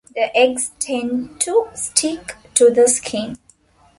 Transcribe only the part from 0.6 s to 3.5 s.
tend to stick to the skin.